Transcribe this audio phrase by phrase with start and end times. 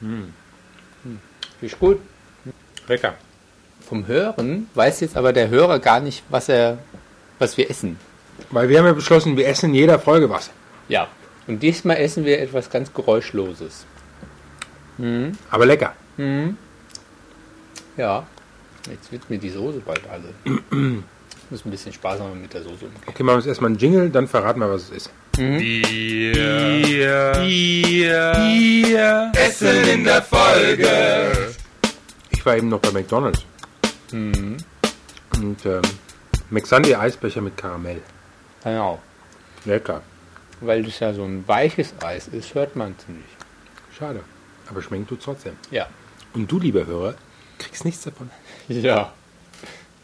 [0.00, 0.32] Hm.
[1.60, 2.00] Ist gut.
[2.86, 3.14] Lecker.
[3.86, 6.78] Vom Hören weiß jetzt aber der Hörer gar nicht, was er,
[7.38, 7.98] was wir essen.
[8.50, 10.50] Weil wir haben ja beschlossen, wir essen in jeder Folge was.
[10.88, 11.08] Ja.
[11.46, 13.86] Und diesmal essen wir etwas ganz Geräuschloses.
[15.50, 15.94] Aber lecker.
[17.96, 18.26] Ja.
[18.90, 20.32] Jetzt wird mir die Soße bald alle.
[20.44, 20.52] Ich
[21.50, 23.02] muss ein bisschen sparsamer mit der Soße umgehen.
[23.06, 25.10] Okay, machen wir jetzt erstmal einen Jingle, dann verraten wir, was es ist.
[29.36, 31.54] Essen in der Folge.
[32.30, 33.44] Ich war eben noch bei McDonalds.
[34.10, 34.56] Und
[35.64, 35.82] ähm,
[36.50, 38.00] McSunday Eisbecher mit Karamell.
[38.64, 39.00] Genau.
[39.64, 40.02] Lecker.
[40.60, 43.22] Weil das ja so ein weiches Eis ist, hört man es nicht.
[43.96, 44.20] Schade.
[44.68, 45.52] Aber schmecken tut trotzdem.
[45.70, 45.86] Ja.
[46.34, 47.14] Und du, lieber Hörer,
[47.58, 48.30] kriegst nichts davon.
[48.68, 49.12] Ja.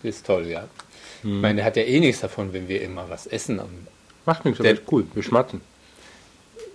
[0.03, 0.65] Das ist toll, ja.
[1.23, 3.59] Ich meine, der hat ja eh nichts davon, wenn wir immer was essen.
[3.59, 3.87] am-
[4.27, 5.07] Macht nichts, aber Der- ist cool.
[5.15, 5.61] Wir schmatzen.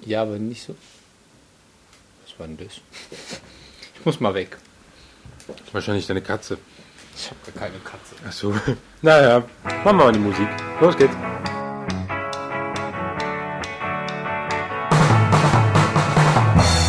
[0.05, 0.76] Ja, aber nicht so.
[2.26, 2.80] Was war denn das?
[3.99, 4.55] Ich muss mal weg.
[5.73, 6.57] Wahrscheinlich deine Katze.
[7.18, 8.15] Ich habe gar keine Katze.
[8.26, 8.54] Ach so.
[9.01, 9.40] Naja,
[9.84, 10.48] machen wir mal die Musik.
[10.79, 11.15] Los geht's.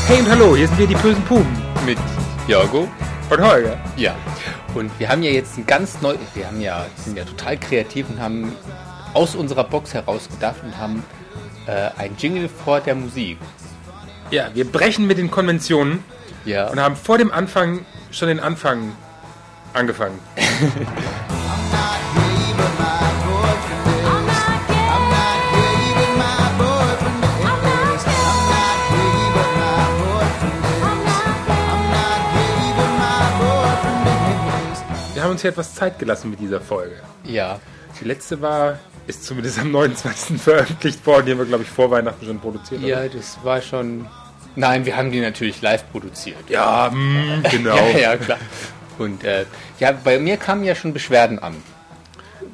[0.07, 1.57] Hey und hallo, hier sind wir die bösen Puben.
[1.87, 1.99] Mit
[2.49, 2.89] Jorgo.
[3.31, 3.79] Und Holger.
[3.97, 4.17] Ja.
[4.75, 6.17] Und wir haben ja jetzt ein ganz neu.
[6.35, 8.53] Wir haben ja, sind ja total kreativ und haben
[9.15, 11.05] aus unserer Box heraus gedacht und haben
[11.67, 13.39] äh, ein Jingle vor der Musik.
[14.31, 16.03] Ja, wir brechen mit den Konventionen
[16.45, 16.69] Ja.
[16.69, 18.93] und haben vor dem Anfang schon den Anfang
[19.73, 20.19] angefangen.
[35.15, 36.97] Wir haben uns hier etwas Zeit gelassen mit dieser Folge.
[37.25, 37.59] ja.
[38.01, 40.41] Die letzte war, ist zumindest am 29.
[40.41, 42.83] veröffentlicht worden, die haben wir, glaube ich, vor Weihnachten schon produziert.
[42.83, 44.07] Ja, das war schon.
[44.57, 46.49] Nein, wir haben die natürlich live produziert.
[46.49, 47.77] ja mm, genau.
[47.93, 48.39] Ja, ja, klar.
[48.99, 49.47] Und äh,
[49.79, 51.55] ja, bei mir kamen ja schon Beschwerden an,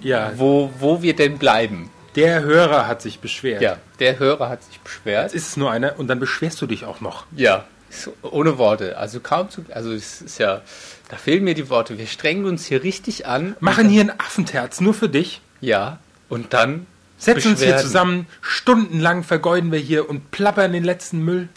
[0.02, 1.90] Ja, wo, wo wir denn bleiben.
[2.14, 3.60] der Hörer hat sich beschwert.
[3.62, 5.24] Ja, der Hörer hat sich beschwert.
[5.24, 7.26] Jetzt ist es nur einer und dann beschwerst du dich auch noch.
[7.34, 8.96] Ja, so, ohne Worte.
[8.98, 9.64] Also kaum zu.
[9.72, 10.60] Also es ist ja.
[11.08, 11.98] Da fehlen mir die Worte.
[11.98, 13.56] Wir strengen uns hier richtig an.
[13.60, 15.40] Machen hier ein Affenterz nur für dich.
[15.60, 15.98] Ja.
[16.28, 16.86] Und dann.
[17.18, 21.48] Setzen uns hier zusammen, stundenlang vergeuden wir hier und plappern den letzten Müll.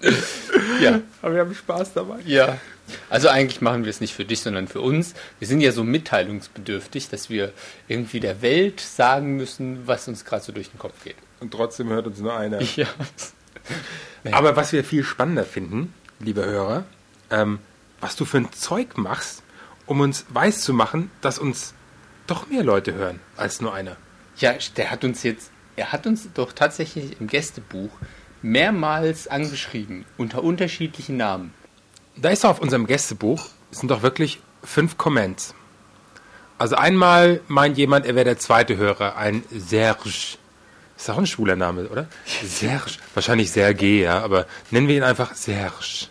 [0.80, 1.00] Ja.
[1.22, 2.20] Aber wir haben Spaß dabei.
[2.24, 2.58] Ja.
[3.10, 5.14] Also eigentlich machen wir es nicht für dich, sondern für uns.
[5.38, 7.52] Wir sind ja so mitteilungsbedürftig, dass wir
[7.86, 11.16] irgendwie der Welt sagen müssen, was uns gerade so durch den Kopf geht.
[11.40, 12.60] Und trotzdem hört uns nur einer.
[12.62, 12.86] Ja.
[14.32, 16.84] Aber was wir viel spannender finden, liebe Hörer,
[17.30, 17.58] ähm,
[18.00, 19.42] was du für ein Zeug machst,
[19.86, 21.74] um uns weiß zu machen, dass uns
[22.30, 23.96] doch mehr Leute hören als nur einer.
[24.36, 27.90] Ja, der hat uns jetzt, er hat uns doch tatsächlich im Gästebuch
[28.42, 31.52] mehrmals angeschrieben, unter unterschiedlichen Namen.
[32.16, 35.54] Da ist doch auf unserem Gästebuch, sind doch wirklich fünf Comments.
[36.58, 40.10] Also einmal meint jemand, er wäre der zweite Hörer, ein Serge.
[40.96, 42.08] Ist auch ein schwuler Name, oder?
[42.44, 42.92] Serge.
[43.14, 46.08] Wahrscheinlich Sergei, ja, aber nennen wir ihn einfach Serge.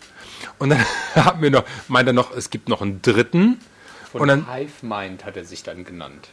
[0.58, 3.60] Und dann haben wir noch, meint er noch, es gibt noch einen dritten.
[4.10, 6.28] Von Und dann- Hive Mind hat er sich dann genannt.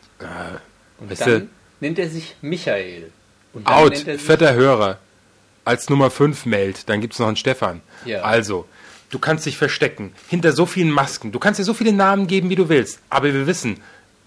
[1.00, 1.47] Und weißt dann du-
[1.81, 3.12] nennt er sich Michael.
[3.53, 5.00] Und Out, sich, vierter Hörer.
[5.63, 7.81] Als Nummer 5 meldet, dann gibt es noch einen Stefan.
[8.06, 8.22] Ja.
[8.22, 8.68] Also,
[9.09, 11.31] du kannst dich verstecken hinter so vielen Masken.
[11.31, 13.00] Du kannst dir so viele Namen geben, wie du willst.
[13.09, 13.81] Aber wir wissen,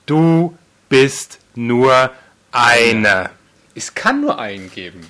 [0.07, 0.57] du
[0.89, 2.11] bist nur
[2.53, 3.31] einer.
[3.75, 5.01] es kann nur einen geben.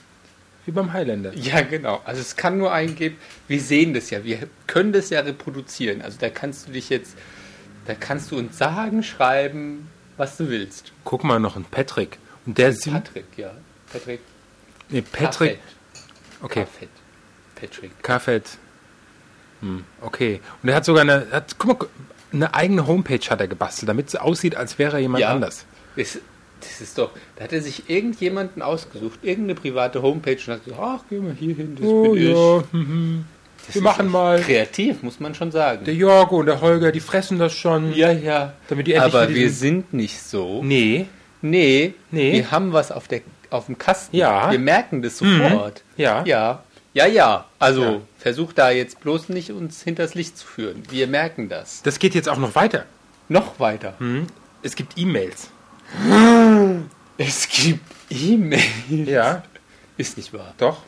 [0.67, 1.33] Wie beim Highlander.
[1.35, 2.03] Ja, genau.
[2.05, 3.17] Also es kann nur einen geben.
[3.47, 4.23] Wir sehen das ja.
[4.23, 6.03] Wir können das ja reproduzieren.
[6.03, 7.17] Also da kannst du dich jetzt,
[7.89, 10.93] da kannst du uns sagen, schreiben, was du willst.
[11.05, 12.19] Guck mal, noch ein Patrick.
[12.47, 12.93] Und der sieht.
[12.93, 13.51] Patrick, ja.
[13.93, 14.21] Patrick.
[14.91, 15.59] Nee, Patrick.
[15.59, 16.43] Kaffett.
[16.43, 16.89] Okay, Kaffett.
[17.57, 18.03] Patrick.
[18.03, 18.43] Kaffet.
[19.61, 20.41] Hm, okay.
[20.63, 21.27] Und er hat sogar eine.
[21.33, 21.89] Hat, guck mal,
[22.33, 25.31] eine eigene Homepage hat er gebastelt, damit es aussieht, als wäre er jemand Ja.
[25.31, 25.65] anders.
[25.97, 26.19] Das,
[26.61, 30.81] das ist doch, da hat er sich irgendjemanden ausgesucht, irgendeine private Homepage und hat gesagt,
[30.81, 32.29] ach, geh mal hier hin, das Oh bin ich.
[32.29, 33.25] ja, mhm.
[33.73, 34.41] Wir machen mal.
[34.41, 35.85] Kreativ, muss man schon sagen.
[35.85, 37.93] Der Jorgo und der Holger, die fressen das schon.
[37.95, 38.53] ja, ja.
[38.69, 40.63] Damit die Aber wir sind nicht so.
[40.63, 41.07] Nee.
[41.43, 42.33] Nee, Nee.
[42.33, 43.21] wir haben was auf, der,
[43.51, 44.17] auf dem Kasten.
[44.17, 44.51] Ja.
[44.51, 45.83] Wir merken das sofort.
[45.97, 46.25] Ja.
[46.25, 46.63] Ja.
[46.95, 47.45] Ja, ja.
[47.61, 48.01] Also Ja.
[48.19, 50.83] versuch da jetzt bloß nicht uns hinters Licht zu führen.
[50.91, 51.83] Wir merken das.
[51.83, 52.87] Das geht jetzt auch noch weiter.
[53.29, 53.95] Noch weiter.
[54.63, 55.51] Es gibt E-Mails.
[57.21, 58.61] Es gibt E-Mail.
[58.89, 59.43] Ja.
[59.97, 60.55] Ist nicht wahr.
[60.59, 60.83] Doch.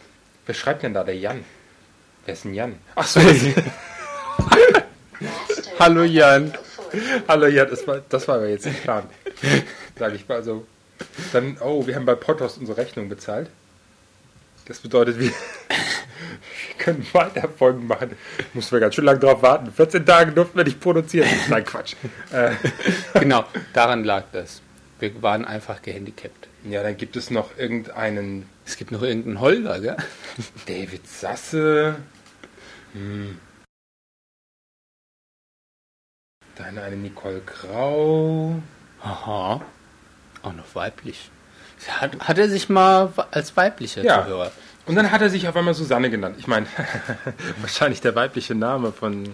[0.46, 1.02] Wer schreibt denn da?
[1.04, 1.44] Der Jan.
[2.24, 2.76] Wer ist denn Jan?
[2.94, 3.20] Ach so.
[5.78, 6.52] Hallo Jan.
[7.28, 9.04] Hallo Jan, das war, das war aber jetzt der Plan.
[9.98, 10.66] Sag ich mal so.
[11.32, 13.48] Dann, oh, wir haben bei Potos unsere Rechnung bezahlt.
[14.66, 18.12] Das bedeutet, wir, wir können weiter Folgen machen.
[18.52, 19.72] Mussten wir ganz schön lange drauf warten.
[19.72, 21.28] 14 Tage durften wir nicht produzieren.
[21.48, 21.94] Nein, Quatsch.
[22.32, 22.52] Äh,
[23.18, 24.60] Genau, daran lag das.
[24.98, 26.48] Wir waren einfach gehandicapt.
[26.64, 29.96] Ja, dann gibt es noch irgendeinen Es gibt noch irgendeinen Holger, gell?
[30.66, 31.96] David Sasse.
[32.92, 33.38] Hm.
[36.56, 38.60] Dann eine Nicole Grau.
[39.02, 39.62] Aha.
[40.42, 41.30] Auch noch weiblich.
[41.88, 44.22] Hat, hat er sich mal als weiblicher Ja.
[44.22, 44.52] Zuhörer?
[44.86, 46.36] Und dann hat er sich auf einmal Susanne genannt.
[46.38, 46.66] Ich meine,
[47.60, 49.30] wahrscheinlich der weibliche Name von.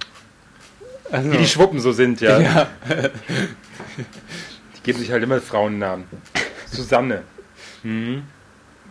[1.10, 2.40] Also, Wie die Schwuppen so sind, ja.
[2.40, 2.68] ja.
[4.76, 6.04] Die geben sich halt immer Frauennamen.
[6.70, 7.22] Susanne.
[7.82, 8.22] Hm.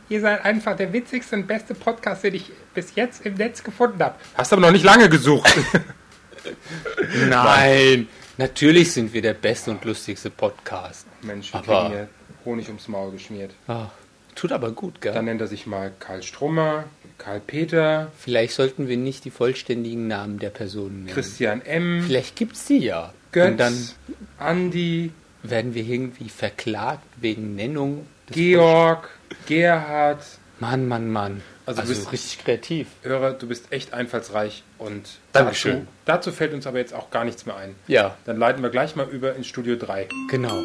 [0.09, 4.01] Ihr seid einfach der witzigste und beste Podcast, den ich bis jetzt im Netz gefunden
[4.03, 4.15] habe.
[4.35, 5.51] Hast aber noch nicht lange gesucht.
[7.29, 8.07] Nein.
[8.37, 11.07] Natürlich sind wir der beste und lustigste Podcast.
[11.21, 12.09] Mensch, wir Aber- kriegen hier
[12.43, 13.51] Honig ums Maul geschmiert.
[13.67, 13.87] Ah,
[14.35, 15.13] tut aber gut, gell?
[15.13, 16.83] Dann nennt er sich mal Karl Strummer,
[17.17, 21.13] Karl Peter, Vielleicht sollten wir nicht die vollständigen Namen der Personen nennen.
[21.15, 23.13] Christian M., Vielleicht gibt's die ja.
[23.31, 23.89] Götz, Und dann
[24.37, 25.11] Andi,
[25.49, 28.05] werden wir irgendwie verklagt wegen Nennung.
[28.29, 29.09] des Georg,
[29.47, 30.23] Gerhard.
[30.59, 31.41] Mann, Mann, Mann.
[31.65, 32.87] Also Also, du bist- richtig kreativ.
[33.03, 35.87] Hörer, du bist echt einfallsreich und Dankeschön.
[36.05, 37.75] Dazu, dazu fällt uns aber jetzt auch gar nichts mehr ein.
[37.87, 40.07] Ja, Dann leiten wir gleich mal über ins Studio 3.
[40.29, 40.61] genau.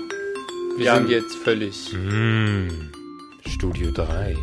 [0.77, 0.99] Wir Jan.
[1.07, 1.75] sind jetzt völlig.
[3.47, 4.37] Studio 3.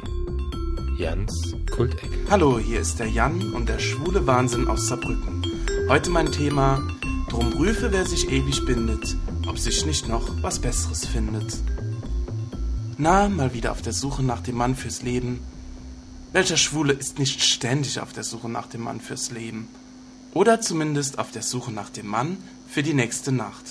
[0.98, 2.10] Jans Kulteck.
[2.30, 5.44] Hallo, hier ist der Jan und der schwule Wahnsinn aus Saarbrücken.
[5.90, 6.82] Heute mein Thema:
[7.30, 9.16] Drum prüfe, wer sich ewig bindet,
[9.48, 11.58] ob sich nicht noch was Besseres findet.
[12.98, 15.40] Na, mal wieder auf der Suche nach dem Mann fürs Leben.
[16.34, 19.70] Welcher Schwule ist nicht ständig auf der Suche nach dem Mann fürs Leben?
[20.34, 23.66] Oder zumindest auf der Suche nach dem Mann für die nächste Nacht.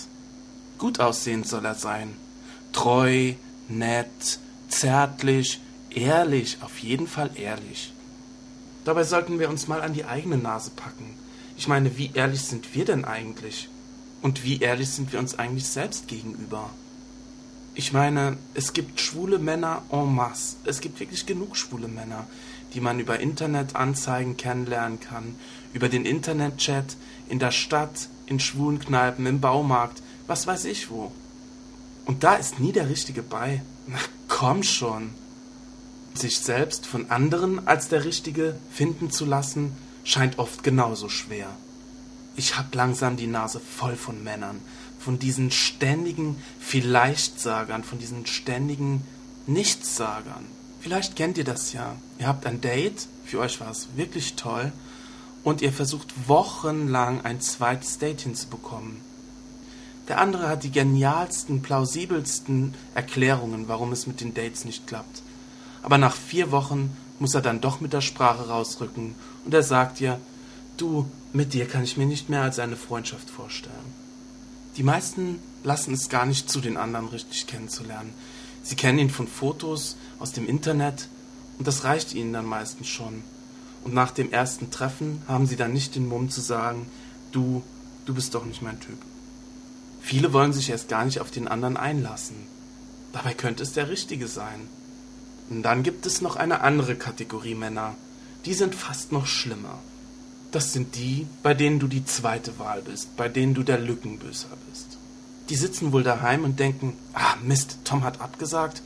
[0.79, 2.17] Gut aussehend soll er sein.
[2.73, 3.35] Treu,
[3.69, 4.39] nett,
[4.69, 7.93] zärtlich, ehrlich, auf jeden Fall ehrlich.
[8.85, 11.15] Dabei sollten wir uns mal an die eigene Nase packen.
[11.57, 13.69] Ich meine, wie ehrlich sind wir denn eigentlich?
[14.27, 16.71] Und wie ehrlich sind wir uns eigentlich selbst gegenüber?
[17.77, 20.57] Ich meine, es gibt schwule Männer en masse.
[20.65, 22.27] Es gibt wirklich genug schwule Männer,
[22.75, 25.37] die man über Internetanzeigen kennenlernen kann,
[25.75, 26.97] über den Internetchat,
[27.29, 31.13] in der Stadt, in schwulen Kneipen, im Baumarkt, was weiß ich wo.
[32.05, 33.63] Und da ist nie der Richtige bei.
[33.87, 35.11] Na komm schon.
[36.15, 39.71] Sich selbst von anderen als der Richtige finden zu lassen,
[40.03, 41.47] scheint oft genauso schwer.
[42.37, 44.61] Ich hab langsam die Nase voll von Männern,
[44.99, 49.03] von diesen ständigen Vielleichtsagern, von diesen ständigen
[49.47, 50.45] Nichtssagern.
[50.81, 51.97] Vielleicht kennt ihr das ja.
[52.19, 54.73] Ihr habt ein Date, für euch war es wirklich toll,
[55.45, 59.01] und ihr versucht wochenlang ein zweites Date hinzubekommen.
[60.09, 65.23] Der andere hat die genialsten, plausibelsten Erklärungen, warum es mit den Dates nicht klappt.
[65.83, 70.01] Aber nach vier Wochen muss er dann doch mit der Sprache rausrücken und er sagt
[70.01, 70.21] dir,
[70.81, 74.07] du, mit dir kann ich mir nicht mehr als eine Freundschaft vorstellen.
[74.77, 78.13] Die meisten lassen es gar nicht zu, den anderen richtig kennenzulernen.
[78.63, 81.09] Sie kennen ihn von Fotos aus dem Internet
[81.59, 83.23] und das reicht ihnen dann meistens schon.
[83.85, 86.87] Und nach dem ersten Treffen haben sie dann nicht den Mumm zu sagen,
[87.33, 87.63] du,
[88.05, 88.99] du bist doch nicht mein Typ.
[90.01, 92.37] Viele wollen sich erst gar nicht auf den anderen einlassen.
[93.13, 94.69] Dabei könnte es der Richtige sein.
[95.49, 97.95] Und dann gibt es noch eine andere Kategorie Männer.
[98.45, 99.79] Die sind fast noch schlimmer.
[100.57, 104.49] Das sind die, bei denen du die zweite Wahl bist, bei denen du der Lückenbüßer
[104.71, 104.97] bist.
[105.51, 108.81] Die sitzen wohl daheim und denken, ah Mist, Tom hat abgesagt,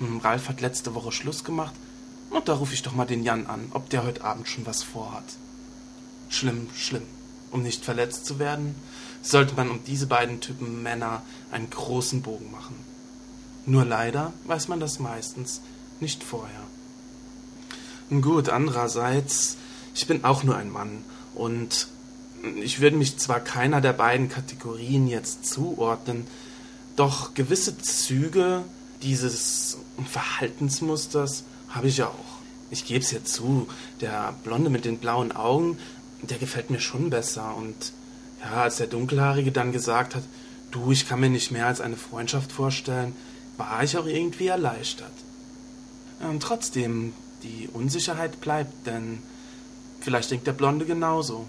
[0.00, 1.74] hm, Ralf hat letzte Woche Schluss gemacht,
[2.30, 4.82] und da rufe ich doch mal den Jan an, ob der heute Abend schon was
[4.82, 5.22] vorhat.
[6.28, 7.06] Schlimm, schlimm.
[7.52, 8.74] Um nicht verletzt zu werden,
[9.22, 12.74] sollte man um diese beiden Typen Männer einen großen Bogen machen.
[13.64, 15.60] Nur leider weiß man das meistens
[16.00, 16.64] nicht vorher.
[18.10, 19.56] Gut, andererseits,
[19.94, 21.88] ich bin auch nur ein Mann und
[22.62, 26.26] ich würde mich zwar keiner der beiden Kategorien jetzt zuordnen,
[26.96, 28.64] doch gewisse Züge
[29.02, 32.14] dieses Verhaltensmusters habe ich auch.
[32.70, 33.68] Ich gebe es ja zu,
[34.00, 35.78] der Blonde mit den blauen Augen,
[36.22, 37.54] der gefällt mir schon besser.
[37.56, 37.92] Und
[38.40, 40.22] ja, als der Dunkelhaarige dann gesagt hat,
[40.70, 43.14] du, ich kann mir nicht mehr als eine Freundschaft vorstellen,
[43.56, 45.12] war ich auch irgendwie erleichtert.
[46.20, 49.18] Und trotzdem, die Unsicherheit bleibt, denn
[50.02, 51.46] vielleicht denkt der Blonde genauso.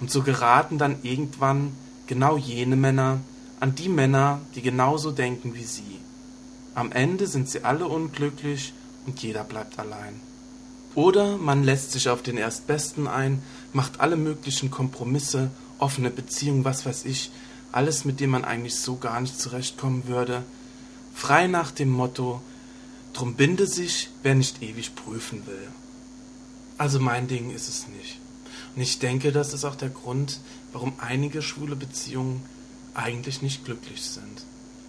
[0.00, 1.72] Und so geraten dann irgendwann
[2.06, 3.20] genau jene Männer
[3.60, 5.98] an die Männer, die genauso denken wie sie.
[6.74, 8.72] Am Ende sind sie alle unglücklich
[9.06, 10.20] und jeder bleibt allein.
[10.94, 16.86] Oder man lässt sich auf den Erstbesten ein, macht alle möglichen Kompromisse, offene Beziehungen, was
[16.86, 17.30] weiß ich,
[17.72, 20.42] alles, mit dem man eigentlich so gar nicht zurechtkommen würde,
[21.14, 22.40] frei nach dem Motto,
[23.12, 25.68] drum binde sich, wer nicht ewig prüfen will.
[26.78, 28.20] Also mein Ding ist es nicht.
[28.74, 30.40] Und ich denke, das ist auch der Grund,
[30.72, 32.42] warum einige schwule Beziehungen
[32.94, 34.44] eigentlich nicht glücklich sind.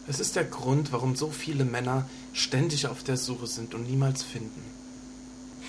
[0.08, 4.24] Es ist der Grund, warum so viele Männer ständig auf der Suche sind und niemals
[4.24, 4.62] finden.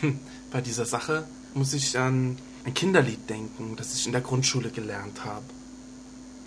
[0.01, 1.25] Hm, bei dieser Sache
[1.55, 5.45] muss ich an ein Kinderlied denken, das ich in der Grundschule gelernt habe.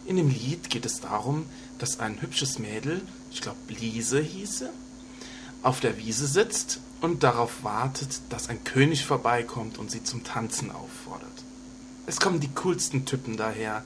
[0.06, 1.46] In dem Lied geht es darum,
[1.80, 3.02] dass ein hübsches Mädel,
[3.32, 4.70] ich glaube Liese hieße,
[5.64, 10.72] auf der Wiese sitzt und darauf wartet, dass ein König vorbeikommt und sie zum Tanzen
[10.72, 11.44] auffordert.
[12.08, 13.84] Es kommen die coolsten Typen daher.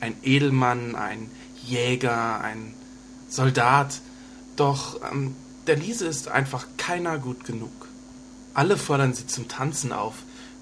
[0.00, 1.30] Ein Edelmann, ein
[1.64, 2.74] Jäger, ein
[3.30, 4.02] Soldat.
[4.56, 5.34] Doch ähm,
[5.66, 7.88] der Liese ist einfach keiner gut genug.
[8.52, 10.16] Alle fordern sie zum Tanzen auf,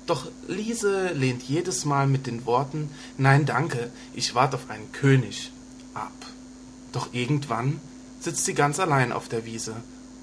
[0.06, 5.50] doch Liese lehnt jedes Mal mit den Worten Nein danke, ich warte auf einen König
[5.94, 6.12] ab.
[6.92, 7.80] Doch irgendwann
[8.20, 9.74] sitzt sie ganz allein auf der Wiese.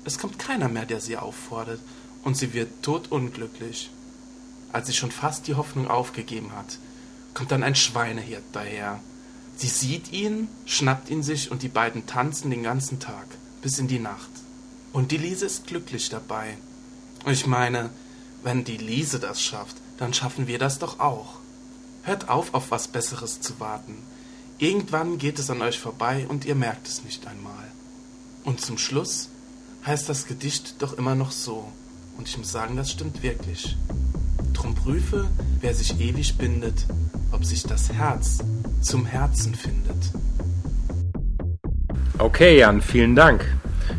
[0.06, 1.80] Es kommt keiner mehr, der sie auffordert,
[2.24, 3.90] und sie wird todunglücklich.
[4.72, 6.78] Als sie schon fast die Hoffnung aufgegeben hat,
[7.34, 9.00] kommt dann ein Schweinehirt daher.
[9.56, 13.28] Sie sieht ihn, schnappt ihn sich und die beiden tanzen den ganzen Tag,
[13.62, 14.30] bis in die Nacht.
[14.94, 16.58] Und die Liese ist glücklich dabei.
[17.26, 17.90] Ich meine,
[18.44, 21.40] wenn die Liese das schafft, dann schaffen wir das doch auch.
[22.04, 23.98] Hört auf, auf was Besseres zu warten.
[24.58, 27.72] Irgendwann geht es an euch vorbei und ihr merkt es nicht einmal.
[28.44, 29.30] Und zum Schluss
[29.86, 31.72] heißt das Gedicht doch immer noch so.
[32.18, 33.76] Und ich muss sagen, das stimmt wirklich.
[34.54, 35.28] Drum prüfe,
[35.62, 36.86] wer sich ewig bindet,
[37.32, 38.40] ob sich das Herz
[38.82, 39.98] zum Herzen findet.
[42.20, 43.46] Okay, Jan, vielen Dank.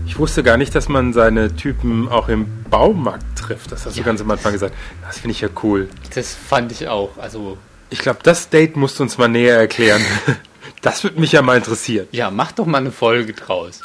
[0.07, 3.73] Ich wusste gar nicht, dass man seine Typen auch im Baumarkt trifft.
[3.73, 4.03] Das hast ja.
[4.03, 4.75] du ganz am Anfang gesagt.
[5.03, 5.89] Das finde ich ja cool.
[6.15, 7.19] Das fand ich auch.
[7.19, 7.59] Also
[7.91, 10.03] ich glaube, das Date musst du uns mal näher erklären.
[10.85, 12.07] Das würde mich ja mal interessieren.
[12.13, 13.81] Ja, mach doch mal eine Folge draus.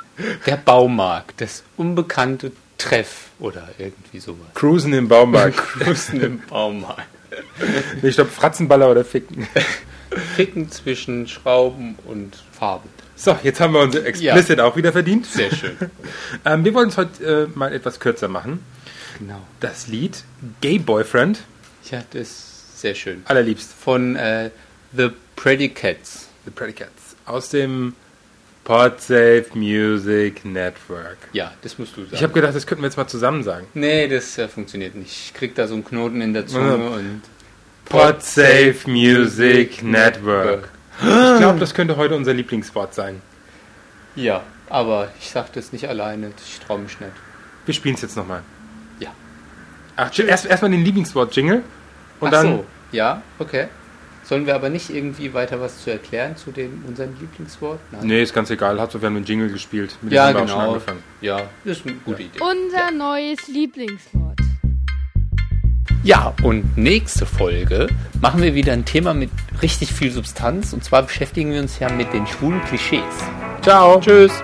[0.45, 4.49] Der Baumarkt, das unbekannte Treff oder irgendwie sowas.
[4.53, 5.57] Cruisen im Baumarkt.
[5.79, 7.07] Cruisen im Baumarkt.
[8.03, 9.47] ich glaube, Fratzenballer oder Ficken.
[10.35, 12.89] Ficken zwischen Schrauben und Farben.
[13.15, 14.65] So, jetzt haben wir unser Explicit ja.
[14.65, 15.25] auch wieder verdient.
[15.25, 15.77] Sehr schön.
[16.43, 18.59] ähm, wir wollen es heute äh, mal etwas kürzer machen.
[19.19, 19.41] Genau.
[19.61, 20.25] Das Lied
[20.59, 21.43] Gay Boyfriend.
[21.89, 23.21] Ja, das ist sehr schön.
[23.23, 23.71] Allerliebst.
[23.71, 24.49] Von äh,
[24.91, 26.28] The Predicates.
[26.45, 27.15] The Predicates.
[27.25, 27.93] Aus dem
[28.63, 31.17] Podsafe Music Network.
[31.33, 32.15] Ja, das musst du sagen.
[32.15, 33.67] Ich habe gedacht, das könnten wir jetzt mal zusammen sagen.
[33.73, 35.11] Nee, das äh, funktioniert nicht.
[35.11, 36.89] Ich krieg da so einen Knoten in der Zunge ja.
[36.89, 37.21] und.
[37.85, 40.69] Podsafe Music Network.
[40.99, 43.23] Ich glaube, das könnte heute unser Lieblingswort sein.
[44.15, 46.31] Ja, aber ich sage das nicht alleine.
[46.45, 47.11] Ich traue mich nicht.
[47.65, 48.43] Wir spielen es jetzt nochmal.
[48.99, 49.09] Ja.
[49.95, 51.63] Ach, erst erstmal den Lieblingswort-Jingle.
[52.19, 52.57] Und Ach dann.
[52.57, 52.65] So.
[52.91, 53.67] Ja, okay.
[54.29, 57.79] Sollen wir aber nicht irgendwie weiter was zu erklären zu dem, unserem Lieblingswort?
[57.91, 58.05] Nein.
[58.05, 58.79] Nee, ist ganz egal.
[58.79, 59.97] Hauptsache, wir haben einen Jingle gespielt.
[60.03, 60.47] Mit ja, genau.
[60.47, 61.03] Schon angefangen.
[61.19, 62.27] Ja, ist eine gute ja.
[62.27, 62.39] Idee.
[62.39, 62.91] Unser ja.
[62.91, 64.39] neues Lieblingswort.
[66.03, 67.87] Ja, und nächste Folge
[68.21, 69.31] machen wir wieder ein Thema mit
[69.63, 70.73] richtig viel Substanz.
[70.73, 73.01] Und zwar beschäftigen wir uns ja mit den schwulen Klischees.
[73.63, 73.99] Ciao.
[73.99, 74.43] Tschüss.